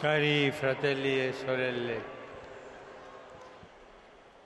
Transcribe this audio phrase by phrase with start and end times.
[0.00, 2.02] Cari fratelli e sorelle,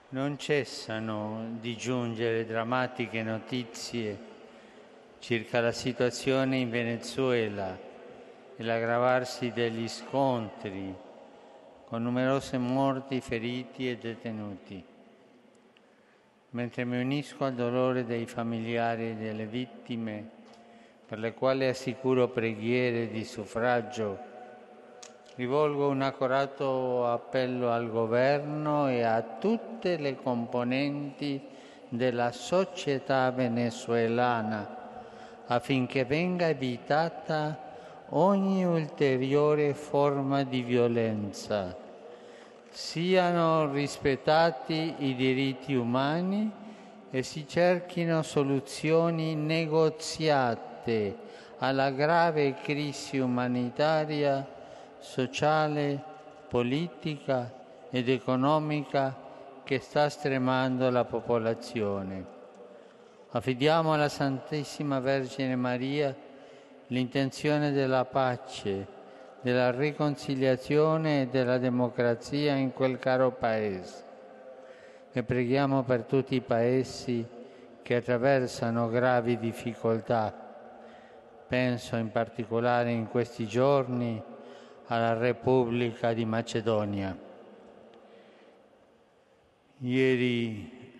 [0.08, 4.18] non cessano di giungere drammatiche notizie
[5.18, 7.78] circa la situazione in Venezuela
[8.56, 10.94] e l'aggravarsi degli scontri
[11.84, 14.82] con numerose morti, feriti e detenuti.
[16.48, 20.30] Mentre mi unisco al dolore dei familiari delle vittime,
[21.04, 24.30] per le quali assicuro preghiere di suffragio,
[25.36, 31.40] rivolgo un accorato appello al governo e a tutte le componenti
[31.88, 34.80] della società venezuelana
[35.46, 37.70] affinché venga evitata
[38.10, 41.76] ogni ulteriore forma di violenza,
[42.70, 46.50] siano rispettati i diritti umani
[47.10, 51.16] e si cerchino soluzioni negoziate
[51.58, 54.46] alla grave crisi umanitaria,
[55.02, 56.00] sociale,
[56.48, 57.52] politica
[57.90, 59.14] ed economica
[59.64, 62.24] che sta stremando la popolazione.
[63.30, 66.14] Affidiamo alla Santissima Vergine Maria
[66.88, 68.86] l'intenzione della pace,
[69.40, 74.04] della riconciliazione e della democrazia in quel caro Paese.
[75.12, 77.26] E preghiamo per tutti i Paesi
[77.82, 80.32] che attraversano gravi difficoltà.
[81.46, 84.22] Penso in particolare in questi giorni
[84.86, 87.16] alla Repubblica di Macedonia.
[89.78, 90.92] Ieri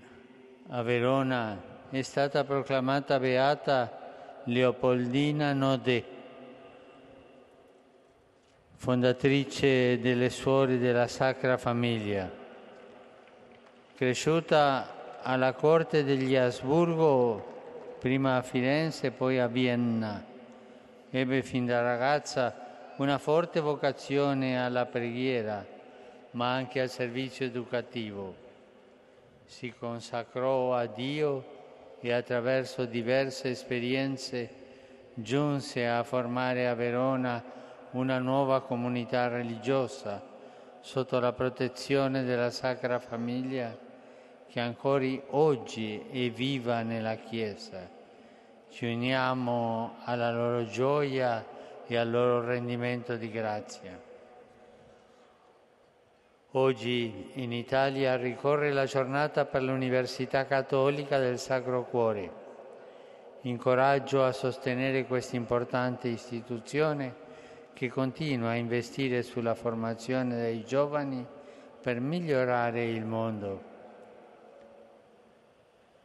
[0.69, 6.05] a Verona è stata proclamata beata Leopoldina Nodè,
[8.75, 12.31] fondatrice delle Suore della Sacra Famiglia.
[13.95, 20.25] Cresciuta alla corte degli Asburgo, prima a Firenze e poi a Vienna,
[21.11, 22.62] ebbe fin da ragazza
[22.97, 25.65] una forte vocazione alla preghiera,
[26.33, 28.35] ma anche al servizio educativo.
[29.45, 31.45] Si consacrò a Dio
[32.01, 34.61] e attraverso diverse esperienze
[35.15, 37.43] giunse a formare a Verona
[37.93, 40.23] una nuova comunità religiosa
[40.81, 43.77] sotto la protezione della Sacra Famiglia
[44.49, 47.89] che ancora oggi è viva nella Chiesa.
[48.69, 51.45] Ci uniamo alla loro gioia
[51.93, 54.01] e al loro rendimento di grazia.
[56.53, 62.41] Oggi in Italia ricorre la giornata per l'Università Cattolica del Sacro Cuore.
[63.43, 67.15] Incoraggio a sostenere questa importante istituzione
[67.75, 71.27] che continua a investire sulla formazione dei giovani
[71.83, 73.71] per migliorare il mondo.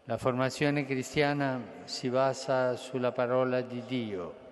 [0.06, 4.47] La formazione cristiana si basa sulla parola di Dio.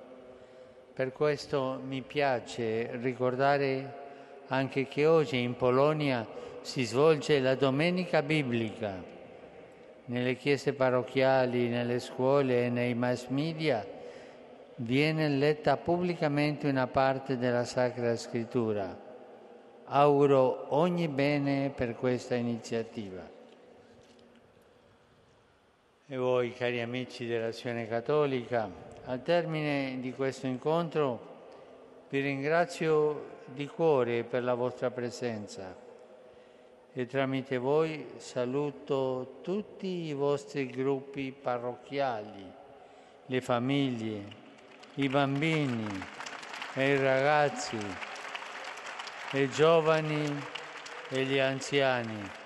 [0.96, 4.04] Per questo mi piace ricordare
[4.48, 6.26] anche che oggi in Polonia
[6.62, 9.04] si svolge la domenica biblica.
[10.06, 13.86] Nelle chiese parrocchiali, nelle scuole e nei mass media
[14.76, 18.98] viene letta pubblicamente una parte della Sacra Scrittura.
[19.88, 23.35] Auguro ogni bene per questa iniziativa.
[26.08, 28.70] E voi, cari amici dell'Azione Cattolica,
[29.06, 31.34] al termine di questo incontro
[32.10, 35.76] vi ringrazio di cuore per la vostra presenza
[36.94, 42.52] e tramite voi saluto tutti i vostri gruppi parrocchiali,
[43.26, 44.26] le famiglie,
[44.96, 45.88] i bambini
[46.76, 47.80] e i ragazzi,
[49.32, 50.40] i giovani
[51.10, 52.44] e gli anziani.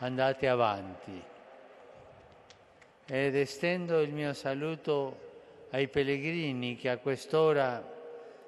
[0.00, 1.20] Andate avanti.
[3.06, 5.26] Ed estendo il mio saluto
[5.70, 7.82] ai pellegrini che a quest'ora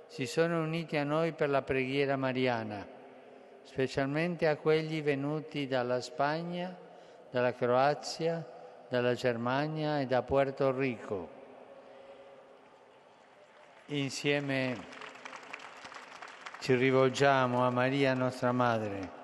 [0.06, 2.86] si sono uniti a noi per la preghiera mariana,
[3.64, 6.76] specialmente a quelli venuti dalla Spagna,
[7.30, 8.46] dalla Croazia,
[8.88, 11.28] dalla Germania e da Puerto Rico.
[13.86, 14.76] Insieme
[16.60, 19.19] ci rivolgiamo a Maria nostra Madre.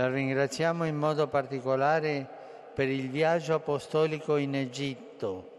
[0.00, 2.26] La ringraziamo in modo particolare
[2.72, 5.50] per il viaggio apostolico in Egitto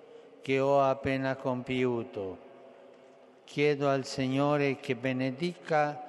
[0.42, 2.40] che ho appena compiuto
[3.44, 6.02] chiedo al Signore che benedica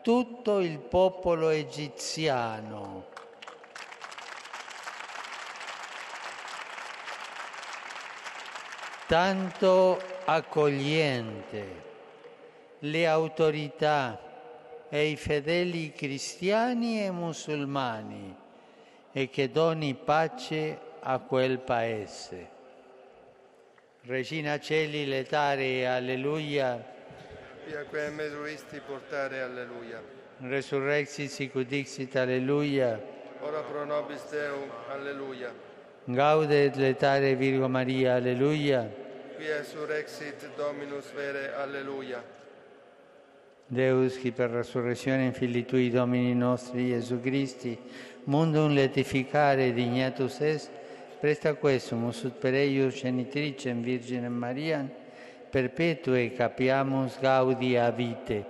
[0.00, 3.04] tutto il popolo egiziano.
[9.06, 11.82] tanto accogliente,
[12.78, 14.33] le autorità
[14.94, 18.32] e i fedeli cristiani e musulmani
[19.10, 22.48] e che doni pace a quel paese.
[24.02, 26.80] Regina Celi letare, alleluia.
[27.66, 30.00] via quem mesuisti portare, alleluia.
[30.38, 33.02] Resurrexit sicut dixit, alleluia.
[33.40, 35.52] Ora pro nobis Deum, alleluia.
[36.04, 38.88] Gaude et letare Virgo Maria, alleluia.
[39.34, 42.22] Quia surrexit Dominus vere, alleluia.
[43.66, 47.78] Deus, qui per resurrezione in Filii Tui, Domini nostri, Gesù Christi,
[48.24, 50.70] mundum letificare dignatus est,
[51.20, 54.90] presta questum ut per eius genitricem Virginem Mariam,
[55.50, 58.44] perpetue capiamus gaudia vite,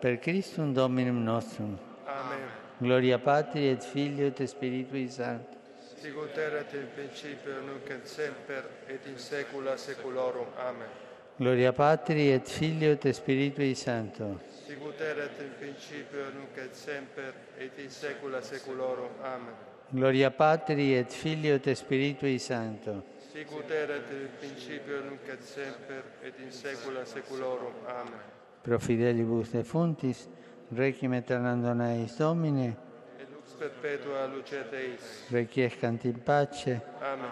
[0.00, 1.76] per Christum Dominum nostrum.
[2.06, 2.48] Amen.
[2.78, 5.56] Gloria Patri et Filio et Spiritui Sancto.
[6.00, 10.46] Sicut erat in principio, nunc et semper, et in saecula saeculorum.
[10.56, 11.07] Amen.
[11.40, 14.40] Gloria Patri et Filio et Spiritui Sancto.
[14.66, 19.10] Sicut erat in principio, nunc et semper, et in saecula saeculorum.
[19.22, 19.54] Amen.
[19.90, 23.04] Gloria Patri et Filio et Spiritui Sancto.
[23.30, 27.72] Sicut erat in principio, nunc et semper, et in saecula saeculorum.
[27.86, 28.20] Amen.
[28.62, 30.26] Pro fidelibus defuntis,
[30.74, 32.74] requiem aeternam eis Domine,
[33.16, 35.24] Et lux perpetua lucet eis.
[35.30, 37.30] requiescant in pace, Amen.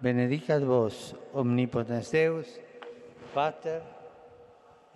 [0.00, 2.58] benedicat vos, omnipotens Deus,
[3.34, 3.80] Pater,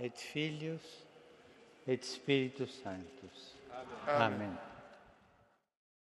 [0.01, 1.07] et Filius,
[1.87, 3.57] et Spiritus Sanctus.
[4.07, 4.57] Amen.